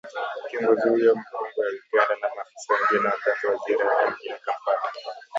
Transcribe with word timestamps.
kiongozi 0.49 0.89
huyo 0.89 1.15
mkongwe 1.15 1.65
wa 1.65 1.69
Uganda 1.69 2.27
na 2.29 2.35
maafisa 2.35 2.73
wengine 2.73 3.07
wakati 3.09 3.47
wa 3.47 3.55
ziara 3.65 3.95
yake 4.05 4.11
mjini 4.13 4.35
kampala 4.39 4.81